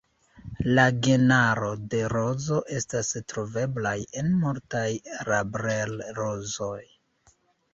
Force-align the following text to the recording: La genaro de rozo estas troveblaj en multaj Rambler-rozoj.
La 0.77 0.85
genaro 1.07 1.67
de 1.91 1.99
rozo 2.13 2.57
estas 2.77 3.11
troveblaj 3.33 3.95
en 4.23 4.33
multaj 4.47 4.87
Rambler-rozoj. 5.31 6.83